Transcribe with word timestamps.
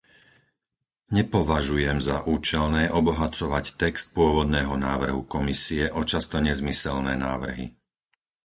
Nepovažujem 1.17 1.99
za 2.09 2.17
účelné 2.35 2.83
obohacovať 2.99 3.65
text 3.81 4.05
pôvodného 4.17 4.73
návrhu 4.87 5.21
Komisie 5.35 5.83
o 5.93 6.01
často 6.11 6.35
nezmyselné 6.49 7.13
návrhy. 7.27 7.65